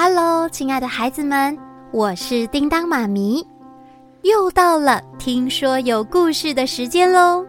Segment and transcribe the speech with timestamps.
[0.00, 1.58] Hello，亲爱的孩子们，
[1.90, 3.44] 我是叮当妈咪，
[4.22, 7.44] 又到了听说有故事的时间喽。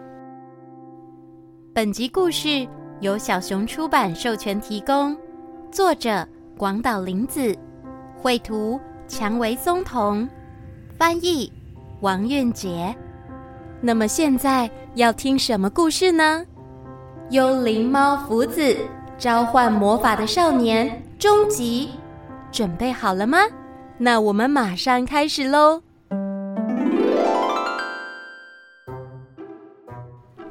[1.72, 2.66] 本集故事
[2.98, 5.16] 由小熊出版授权提供，
[5.70, 6.26] 作者
[6.58, 7.56] 广岛铃子，
[8.20, 10.28] 绘图蔷薇松瞳，
[10.98, 11.52] 翻译
[12.00, 12.92] 王韵杰。
[13.80, 16.44] 那么现在要听什么故事呢？
[17.30, 18.76] 幽灵猫福子
[19.16, 21.90] 召唤魔法的少年终极。
[22.50, 23.38] 准备好了吗？
[23.98, 25.82] 那我们马上开始喽！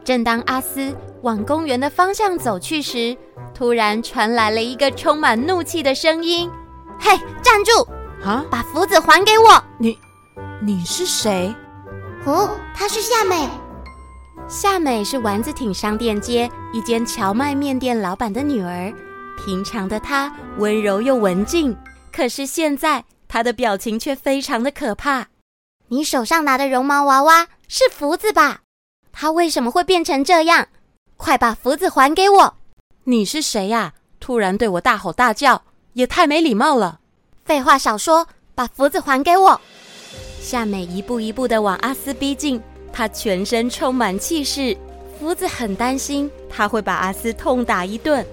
[0.04, 3.16] 正当阿斯往公园的方向走去时，
[3.54, 6.50] 突然传来了一个充满怒气的声音
[7.00, 7.88] ：“嘿，站住！
[8.24, 9.98] 啊，把福子还给我！”你，
[10.62, 11.54] 你是谁？
[12.26, 13.48] 哦，她是夏美。
[14.48, 18.92] 夏美是丸子町商店街一间荞麦面店老板的女儿。
[19.46, 21.76] 平常的她温柔又文静。
[22.12, 25.28] 可是现在，他的表情却非常的可怕。
[25.88, 28.62] 你手上拿的绒毛娃娃是福子吧？
[29.12, 30.68] 他为什么会变成这样？
[31.18, 32.56] 快把福子还给我！
[33.04, 33.94] 你是谁呀？
[34.20, 37.00] 突然对我大吼大叫，也太没礼貌了。
[37.46, 39.60] 废话少说，把福子还给我！
[40.42, 42.62] 夏美一步一步的往阿斯逼近，
[42.94, 44.78] 她全身充满气势。
[45.20, 48.26] 福子很担心，他会把阿斯痛打一顿。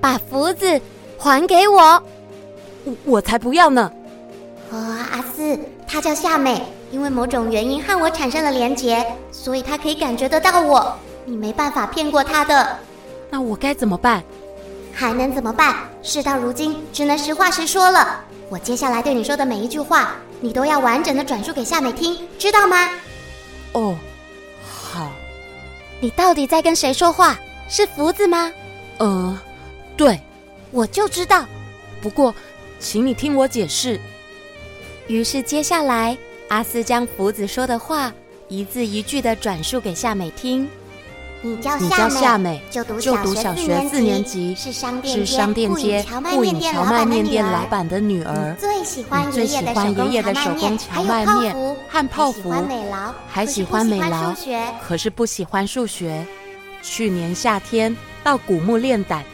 [0.00, 0.80] 把福子
[1.16, 2.02] 还给我！
[2.84, 3.90] 我我才不要呢！
[4.70, 4.76] 哦，
[5.12, 10.96] 阿四，他叫夏美，因为某种原因和我产生了连结，所以他可以感觉得到我。
[11.26, 12.78] 你没办法骗过他的。
[13.28, 14.22] 那我该怎么办？
[14.92, 15.76] 还能怎么办？
[16.02, 18.20] 事到如今，只能实话实说了。
[18.48, 22.90] 我接下来对你说的每一句话，你都要完整的转述给夏美听，知道吗？
[23.72, 23.96] 哦，
[24.64, 25.10] 好。
[26.00, 27.38] 你到底在跟谁说话？
[27.68, 28.50] 是福子吗？
[28.98, 29.38] 呃，
[29.96, 30.20] 对，
[30.70, 31.44] 我就知道。
[32.00, 32.34] 不过。
[32.80, 34.00] 请你听我解释。
[35.06, 36.16] 于是接下来，
[36.48, 38.12] 阿斯将福子说的话
[38.48, 40.68] 一字一句的转述给夏美听。
[41.42, 45.00] 你叫夏美，叫夏美，就读就读小学四年级，是商
[45.54, 48.54] 店街富隐蕎麦面店老板的女儿。
[48.58, 51.54] 最喜欢最喜欢爷爷的手工荞麦面
[51.88, 52.52] 和泡芙，
[53.26, 54.34] 还喜欢美劳，
[54.86, 56.24] 可是不喜欢数学。
[56.82, 59.24] 去年夏天到古墓练胆，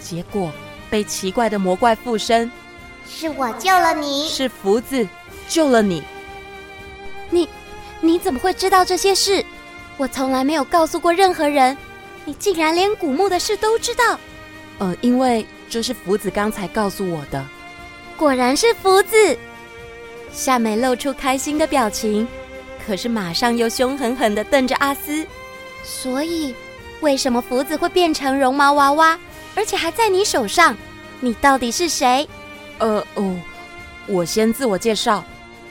[0.00, 0.50] 结果
[0.90, 2.50] 被奇怪的魔怪附身。
[3.08, 5.06] 是我救了你，是福子
[5.48, 6.02] 救了你。
[7.30, 7.48] 你，
[8.00, 9.44] 你怎么会知道这些事？
[9.96, 11.76] 我从来没有告诉过任何人，
[12.24, 14.18] 你竟然连古墓的事都知道。
[14.78, 17.44] 呃，因为这是福子刚才告诉我的。
[18.16, 19.38] 果然是福子。
[20.32, 22.26] 夏美露出开心的表情，
[22.86, 25.26] 可是马上又凶狠狠的瞪着阿斯。
[25.84, 26.54] 所以，
[27.00, 29.18] 为什么福子会变成绒毛娃娃，
[29.54, 30.76] 而且还在你手上？
[31.20, 32.26] 你到底是谁？
[32.78, 33.36] 呃哦，
[34.06, 35.22] 我先自我介绍，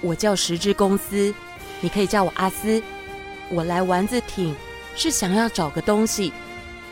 [0.02, 1.34] 我叫石之公司，
[1.80, 2.82] 你可以叫我阿斯。
[3.50, 4.56] 我来丸子町
[4.96, 6.32] 是想要找个东西，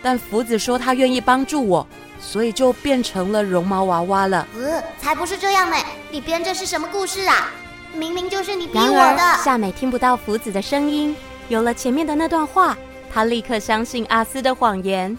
[0.02, 1.88] 但福子说他愿意帮助我，
[2.20, 4.46] 所以就变成了绒毛娃娃了。
[4.56, 5.78] 呃，才不是这样呢！
[6.12, 7.50] 你编这是什么故事啊？
[7.96, 9.44] 明明就是你逼我的。
[9.44, 11.16] 夏美听不到福子的声音，
[11.48, 12.78] 有了前面的那段话，
[13.12, 15.18] 她立刻相信阿斯的谎言。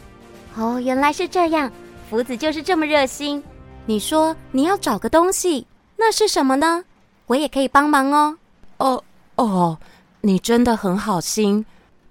[0.57, 1.73] 哦，原来是这样，
[2.09, 3.43] 福子就是这么热心。
[3.91, 6.85] 你说你要找个东西，那是什么呢？
[7.27, 8.39] 我也可以帮忙哦。
[8.77, 9.03] 哦
[9.35, 9.79] 哦，
[10.21, 11.67] 你真的很好心。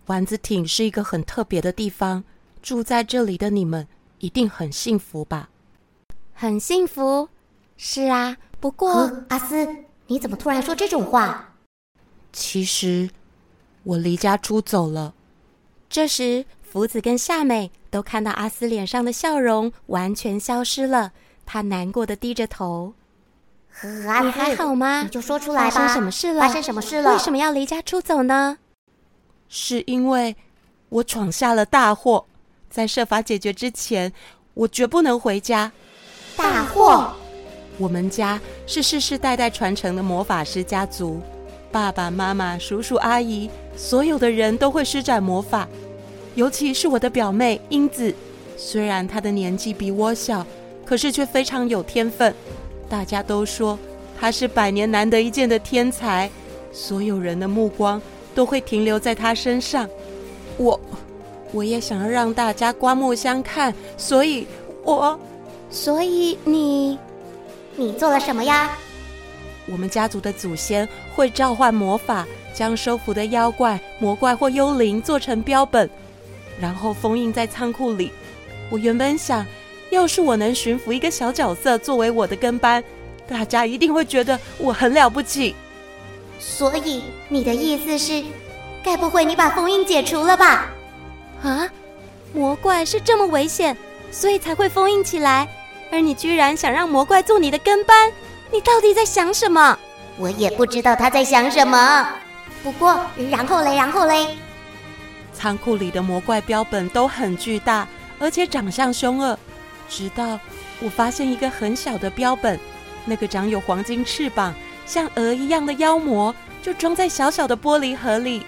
[0.08, 2.22] 丸子町是一个很特别的地方，
[2.62, 3.88] 住在这里的你们
[4.18, 5.48] 一定很幸福吧？
[6.34, 7.30] 很幸福，
[7.78, 8.36] 是啊。
[8.60, 9.66] 不过，呃，阿斯，
[10.08, 11.54] 你怎么突然说这种话？
[12.34, 13.10] 其实
[13.84, 15.14] 我离家出走了。
[15.90, 21.14] 这时，福子跟夏美都看到阿斯脸上的笑容完全消失了。
[21.52, 22.94] 他难过的低着头。
[23.82, 25.02] 你还好吗？
[25.02, 25.72] 你就说出来吧。
[25.72, 26.42] 发生什么事了？
[26.42, 27.14] 发生什么事了？
[27.14, 28.60] 为什么要离家出走呢？
[29.48, 30.36] 是因为
[30.90, 32.24] 我闯下了大祸，
[32.70, 34.14] 在设法解决之前，
[34.54, 35.72] 我绝不能回家。
[36.38, 37.16] 大祸！
[37.80, 41.20] 我们家是世世代代传承的魔法师家族，
[41.72, 45.68] 爸爸妈妈、叔叔阿姨，所有的人都会施展魔法，
[46.36, 48.14] 尤其是我的表妹英子，
[48.56, 50.46] 虽然她的年纪比我小。
[50.90, 52.34] 可是却非常有天分，
[52.90, 53.78] 大家都说
[54.20, 56.28] 他是百年难得一见的天才，
[56.72, 58.02] 所有人的目光
[58.34, 59.88] 都会停留在他身上。
[60.58, 60.80] 我，
[61.52, 64.48] 我也想要让大家刮目相看，所以
[64.84, 65.20] 我，
[65.70, 66.98] 所以你，
[67.76, 68.76] 你做了什么呀？
[69.68, 75.88] 我们家族的祖先会召唤魔法，将收服的妖怪、魔怪或幽灵做成标本，
[76.60, 78.12] 然后封印在仓库里。
[78.72, 79.46] 我原本想。
[79.90, 82.84] 要是我能驯服一个小角色作为我的跟班，
[83.28, 85.56] 大家一定会觉得我很了不起。
[86.40, 88.24] 所以你的意思是，
[88.84, 90.68] 该不会你把封印解除了吧？
[91.44, 91.68] 啊，
[92.34, 93.76] 魔怪是这么危险，
[94.12, 95.48] 所以才会封印起来，
[95.92, 98.12] 而你居然想让魔怪做你的跟班，
[98.52, 99.78] 你到底在想什么？
[100.18, 102.08] 我也不知道他在想什么。
[102.62, 103.00] 不过，
[103.32, 104.38] 然后嘞，然后嘞，
[105.34, 107.88] 仓库里的魔怪标本都很巨大，
[108.20, 109.38] 而且长相凶恶。
[109.90, 110.40] 直到
[110.80, 112.60] 我发现一个很小的标本，
[113.06, 114.54] 那个长有黄金翅膀，
[114.86, 118.46] 像鹅一样的妖魔就装在小小的玻璃盒里，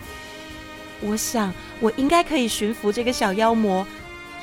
[1.01, 3.85] 我想我应该可以驯服这个小妖魔，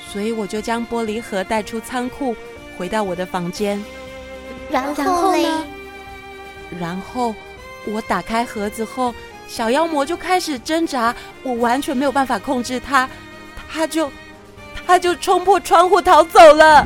[0.09, 2.35] 所以我就将玻璃盒带出仓库，
[2.77, 3.83] 回到我的房间。
[4.71, 5.65] 然后呢？
[6.79, 7.35] 然后
[7.87, 9.15] 我打开盒子后，
[9.47, 13.09] 小妖魔就开始挣扎，我完全没有办法控制它，
[13.71, 14.11] 它就
[14.89, 16.77] 它就冲破窗户逃走了。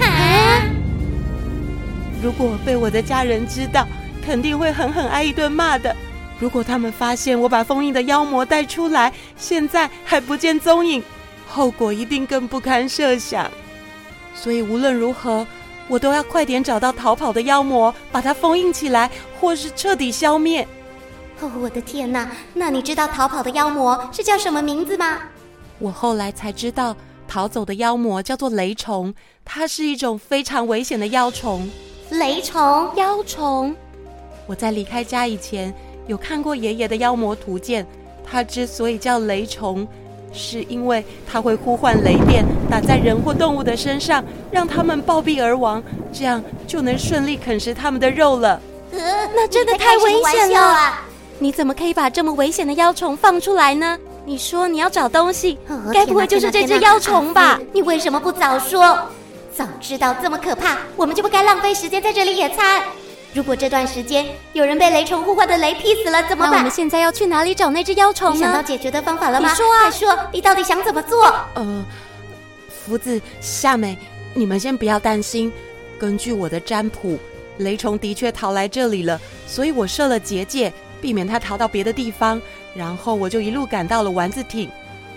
[0.00, 0.62] 啊！
[2.22, 3.84] 如果被我的家人知道，
[4.24, 5.94] 肯定会狠狠挨一顿骂的。
[6.38, 11.02] 如果他们发现我把封印的妖魔带出来，现在还不见踪影，
[11.48, 13.50] 后果一定更不堪设想。
[14.36, 15.44] 所以无论如何，
[15.88, 19.10] 我都要快点找到逃跑的妖魔，把它封印起来，
[19.40, 20.66] 或是彻底消灭。
[21.40, 22.30] 哦，我的天哪！
[22.54, 25.18] 那你知道逃跑的妖魔是叫什么名字吗？
[25.80, 26.96] 我后来才知道，
[27.32, 31.66] 逃走的妖魔叫做雷虫，它是一种非常危险的妖虫。
[32.10, 33.74] 雷虫，妖虫。
[34.46, 35.72] 我在离开家以前
[36.06, 37.86] 有看过爷爷的妖魔图鉴，
[38.22, 39.88] 它之所以叫雷虫，
[40.30, 45.82] 是因为它会呼唤雷电打在人或动物的身上，让他们暴毙而亡，
[46.12, 48.60] 这样就能顺利啃食他们的肉了。
[48.90, 51.08] 呃，那真的太危险了啊！
[51.38, 53.98] 你怎么可以把这么危险的妖虫放出来呢？
[54.24, 55.58] 你说你要找东西，
[55.92, 57.60] 该不会就是这只妖虫吧？
[57.72, 58.98] 你为什么不早说？
[59.54, 62.82] 早知道这么可怕，我们就不该浪费时间在这里野餐。
[63.34, 66.52] 如果这段时间有人被雷虫呼唤的雷劈死了，怎么办？
[66.52, 68.34] 那我们现在要去哪里找那只妖虫呢？
[68.36, 69.48] 你想到解决的方法了吗？
[69.48, 71.34] 你说啊，快说，你到底想怎么做？
[71.54, 71.84] 呃，
[72.68, 73.98] 福子、夏美，
[74.34, 75.52] 你们先不要担心。
[75.98, 77.18] 根据我的占卜，
[77.58, 82.40] 雷虫的确逃来这里了，所以我设了结界，避免它逃到别的地方。
[82.74, 84.70] 然后我就一路赶到了丸子町。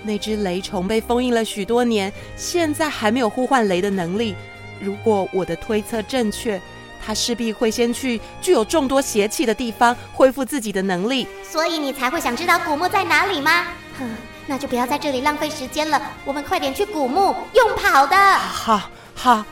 [0.03, 4.35] 那只雷虫被封印了许多年，现在还没有呼唤雷的能力。
[4.79, 6.61] 如果我的推测正确，
[7.03, 13.65] 它势必会先去具有众多邪气的地方恢复自己的能力，所以你才会想知道古墓在哪里吗？
[13.97, 14.15] 哼，
[14.45, 18.15] 那就不要在这里浪费时间了，我们快点去古墓，用跑的。
[18.15, 19.45] 好，好。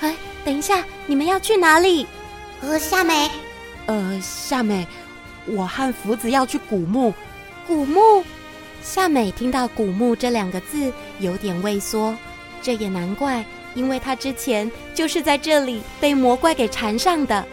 [0.00, 0.14] 哎，
[0.44, 2.06] 等一下，你们要去哪里？
[2.60, 3.30] 呃，夏美，
[3.86, 4.86] 呃，夏美，
[5.46, 7.12] 我和福子要去古墓。
[7.66, 8.24] 古墓？
[8.82, 12.16] 夏美听到“古墓”这两个字，有点畏缩。
[12.60, 13.44] 这也难怪。
[13.74, 17.44] 因为她之前就是在这里被魔怪给缠上的。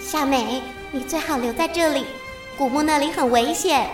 [0.00, 2.06] 夏美，你最好留在这里，
[2.56, 3.86] 古墓那里很危险。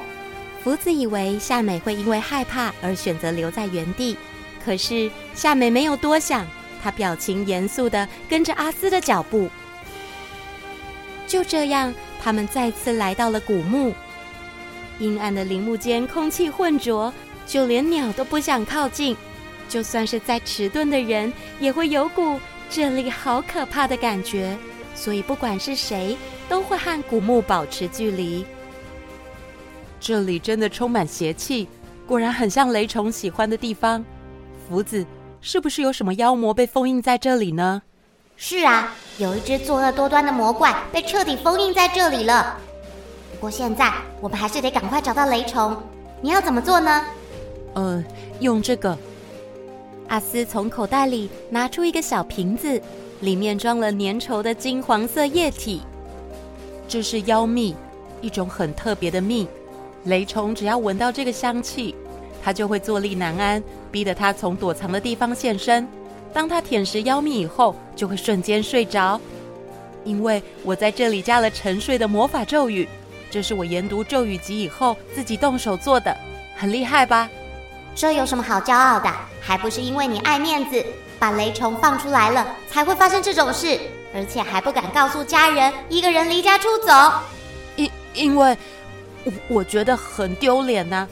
[0.62, 4.16] 福子以为夏美会因为害怕而选择留在原地，
[4.64, 6.46] 可是夏美没有多想，
[6.80, 9.50] 她表情严肃地跟着阿斯的脚步。
[11.32, 13.94] 就这样，他们再次来到了古墓。
[14.98, 17.10] 阴暗的陵墓间，空气浑浊，
[17.46, 19.16] 就连鸟都不想靠近。
[19.66, 24.54] 就算是再迟钝的人，也会有股这里好可怕的感觉，
[24.94, 26.18] 所以不管是谁，
[26.50, 28.44] 都会和古墓保持距离。
[29.98, 31.66] 这里真的充满邪气，
[32.06, 34.04] 果然很像雷虫喜欢的地方。
[34.68, 35.06] 福子，
[35.40, 37.80] 是不是有什么妖魔被封印在这里呢？
[38.44, 42.58] 是啊，有一只作恶多端的魔怪被彻底封印在这里了。
[43.30, 45.76] 不过现在我们还是得赶快找到雷虫，
[46.20, 47.04] 你要怎么做呢？
[47.74, 48.04] 呃，
[48.40, 48.98] 用这个。
[50.08, 52.82] 阿斯从口袋里拿出一个小瓶子，
[53.20, 55.80] 里面装了粘稠的金黄色液体。
[56.88, 57.76] 这是妖蜜，
[58.20, 59.46] 一种很特别的蜜。
[60.06, 61.94] 雷虫只要闻到这个香气，
[62.42, 65.86] 它就会坐立难安，逼得它从躲藏的地方现身。
[66.32, 69.20] 当它舔食妖蜜以后，就会瞬间睡着。
[70.04, 72.88] 因为我在这里加了沉睡的魔法咒语，
[73.30, 76.16] 这是我研读咒语集以后自己动手做的，
[76.56, 77.28] 很厉害吧？
[77.94, 79.08] 这有什么好骄傲的？
[79.40, 80.84] 还不是因为你爱面子，
[81.18, 83.78] 把雷虫放出来了，才会发生这种事，
[84.14, 86.92] 而且还不敢告诉家人，一个人离家出走。
[87.76, 88.56] 因因为
[89.24, 91.08] 我我觉得很丢脸呐、啊，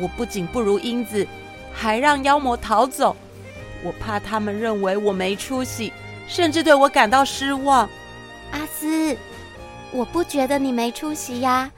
[0.00, 1.26] 我不仅不如英子，
[1.72, 3.14] 还让妖魔逃走，
[3.82, 5.92] 我怕他们认为我没出息，
[6.26, 7.88] 甚至对我感到失望。
[8.52, 9.16] 阿斯，
[9.92, 11.70] 我不觉得你没出息呀，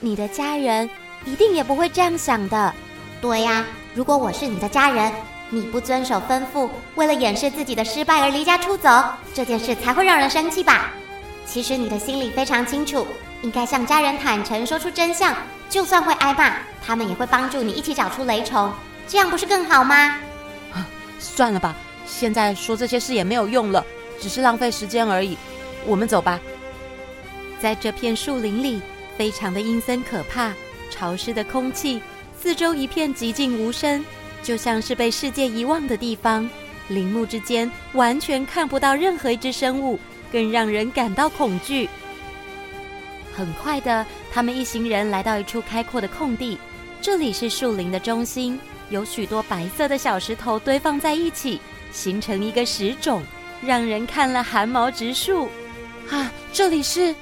[0.00, 0.88] 你的家人
[1.24, 2.72] 一定也不会这样想的。
[3.20, 5.12] 对呀，如果我是你的家人，
[5.50, 8.88] 你不遵守吩咐，为了掩饰自己的失败而离家出走，
[9.34, 10.90] 这件事才会让人生气吧？
[11.46, 13.06] 其实你的心里非常清楚，
[13.42, 15.36] 应该向家人坦诚，说出真相。
[15.68, 16.52] 就算会挨骂，
[16.84, 18.70] 他们也会帮助你一起找出雷虫，
[19.08, 20.18] 这样不是更好吗？
[21.22, 21.76] 算了吧，
[22.06, 23.84] 现在说这些事也没有用了，
[24.20, 25.36] 只是浪费时间而已。
[25.86, 26.40] 我们走吧。
[27.60, 28.82] 在这片树林里，
[29.16, 30.52] 非常的阴森可怕，
[30.90, 32.02] 潮湿的空气，
[32.40, 34.04] 四周一片寂静无声，
[34.42, 36.48] 就像是被世界遗忘的地方。
[36.88, 39.98] 林木之间完全看不到任何一只生物，
[40.32, 41.88] 更让人感到恐惧。
[43.32, 46.58] 很快的，他们一行人来到一处开阔的空地，
[47.00, 48.58] 这里是树林的中心，
[48.92, 51.58] 有许多白色的小石头堆放在一起，
[51.90, 53.22] 形成一个石冢，
[53.62, 55.48] 让人看了寒毛直竖。
[56.10, 57.14] 啊，这里是……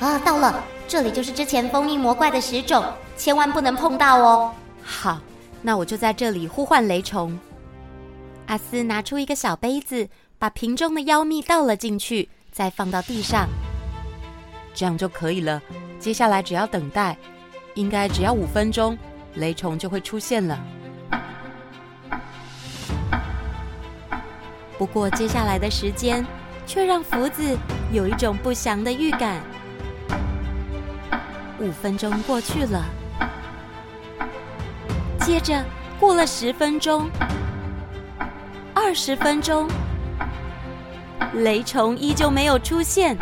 [0.00, 2.84] 啊，到了，这里就是之前封印魔怪的石冢，
[3.16, 4.52] 千万不能碰到哦。
[4.82, 5.20] 好，
[5.62, 7.38] 那我就在这里呼唤雷虫。
[8.46, 10.08] 阿斯拿出一个小杯子，
[10.40, 13.48] 把瓶中的妖蜜倒了进去，再放到地上。
[14.74, 15.62] 这样就可以了。
[16.00, 17.16] 接下来只要等待，
[17.74, 18.98] 应该只要五分钟，
[19.34, 20.58] 雷虫就会出现了。
[24.82, 26.26] 不过接下来的时间，
[26.66, 27.56] 却让福子
[27.92, 29.40] 有一种不祥的预感。
[31.60, 32.84] 五分钟过去了，
[35.20, 35.64] 接着
[36.00, 37.08] 过了十分钟，
[38.74, 39.68] 二十分钟，
[41.34, 43.16] 雷虫依旧没有出现。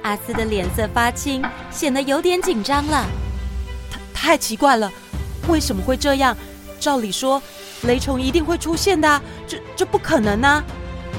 [0.00, 3.04] 阿斯的脸色发青，显得有点紧张了。
[3.90, 4.90] 太太奇怪了，
[5.46, 6.34] 为什么会这样？
[6.80, 7.42] 照理说，
[7.82, 10.64] 雷虫一定会出现的，这这不可能啊！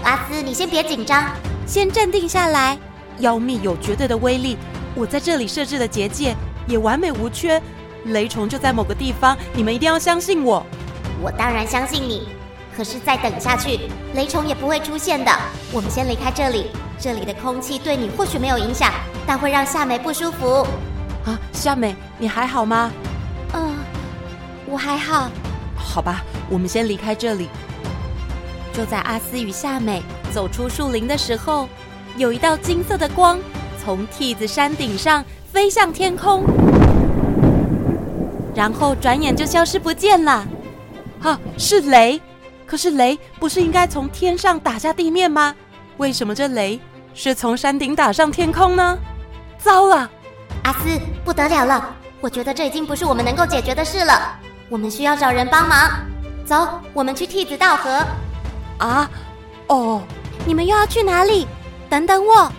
[0.08, 1.26] 阿斯，你先别紧张，
[1.66, 2.78] 先镇定下来。
[3.20, 4.58] 妖秘有绝对的威力，
[4.96, 6.34] 我在这里设置的结界
[6.66, 7.62] 也完美无缺，
[8.06, 10.66] 雷虫就在某个地方，你们一定要相信我。
[11.22, 12.30] 我当然相信你，
[12.74, 13.82] 可是再等下去，
[14.14, 15.30] 雷虫也不会出现的。
[15.74, 16.72] 我们先离开这里。
[16.98, 18.90] 这里的空气对你或许没有影响，
[19.26, 20.66] 但会让夏美不舒服。
[21.26, 22.90] 啊，夏美，你还好吗？
[23.52, 23.76] 嗯、呃，
[24.68, 25.30] 我还好。
[25.76, 27.50] 好吧，我们先离开这里。
[28.78, 31.68] 就在阿斯与夏美走出树林的时候，
[32.16, 33.40] 有一道金色的光
[33.84, 36.44] 从梯子山顶上飞向天空，
[38.54, 40.46] 然后转眼就消失不见了。
[41.24, 42.22] 啊，是雷！
[42.68, 45.56] 可是雷不是应该从天上打下地面吗？
[45.98, 46.80] 为什么这雷
[47.16, 48.96] 是从山顶打上天空呢？
[49.58, 50.08] 糟了，
[50.66, 51.96] 阿斯，不得了了！
[52.22, 54.38] 我觉得这已经不是我们能够解决的事了，
[54.70, 55.90] 我们需要找人帮忙。
[56.46, 58.06] 走，我们去梯子道河。
[58.78, 59.10] 啊，
[59.68, 60.04] 哦，
[60.46, 61.48] 你们又要去哪里？
[61.90, 62.52] 等等我。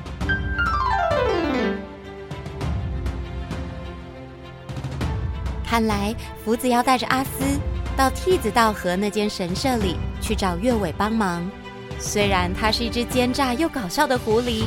[5.64, 7.44] 看来福子要带着阿斯
[7.96, 11.48] 到梯子道河那间神社里去找月尾帮忙。
[12.00, 14.64] 虽然他是一只奸诈又搞笑的狐狸，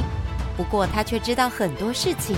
[0.56, 2.36] 不过他却知道很多事情。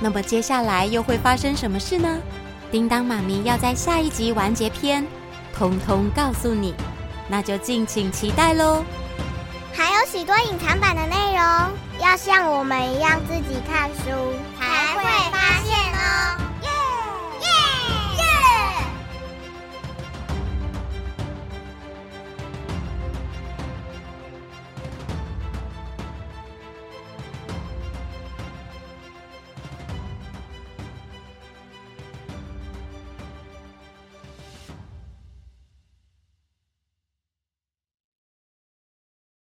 [0.00, 2.18] 那么接下来又会发生什么事呢？
[2.70, 5.06] 叮当妈咪要在下一集完结篇，
[5.54, 6.74] 通通告诉你，
[7.28, 8.84] 那就敬请期待喽。
[9.72, 11.42] 还有许多隐藏版的内容，
[12.00, 14.15] 要像我们一样自己看书。